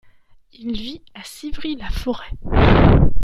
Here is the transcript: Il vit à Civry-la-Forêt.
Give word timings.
Il 0.53 0.71
vit 0.73 1.03
à 1.13 1.23
Civry-la-Forêt. 1.23 2.31